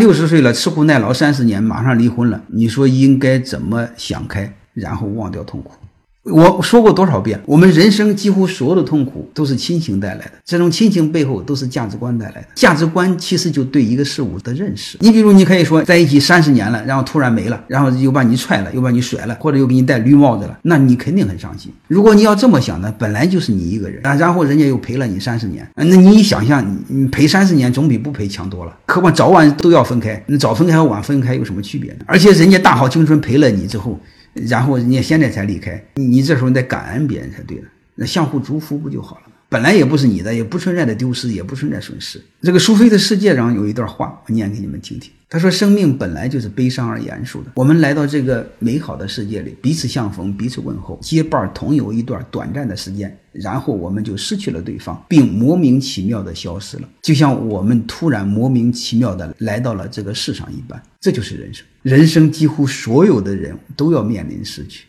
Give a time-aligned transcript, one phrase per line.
[0.00, 5.72] 六十岁了，吃苦耐劳三十年，马上离婚了，你说应该怎么想开，然后忘掉痛苦？
[6.24, 12.48] 我说过多少遍，我们人生几乎所有的痛苦都是亲情带来的，这种亲情背后都是价值观带来的。
[12.54, 14.98] 价值观其实就对一个事物的认识。
[15.00, 21.72] 你比如，你可以说在一起三十年了，然后突然没了，然后又把你踹了，又把你甩了，或者又给你戴绿帽子了，那你肯定很伤心。
[21.88, 28.76] 如果你要这么想呢，本来就是你一个人啊，然后人家又陪了你三十年，那你想象，你陪三十年总比不陪强多了。
[28.88, 32.00] 何况早晚都要分开，那早分开和晚分开有什么区别呢？
[32.06, 33.98] 而且人家大好青春陪了你之后。
[34.34, 39.22] 然后人家现在才离开，你这时候你得感恩别人才对了，那相互祝福不就好了？
[39.50, 42.22] 本来也不是你的，也不存在的丢失，也不存在损失。
[42.40, 45.10] 这个苏菲的世界上有一段话，我念给你们听听。
[45.28, 47.50] 他说：“生命本来就是悲伤而严肃的。
[47.56, 60.80] 我们来到这个美好的世界里，彼此相逢，彼此问候，结伴同游一段短暂的时间，然后我们就失去了对方，并莫名其妙的消失了，就像我们突然莫名其妙的来到了这个世上一般。
[61.00, 61.66] 这就是人生。
[61.82, 64.84] 人生几乎所有的人都要面临失去。”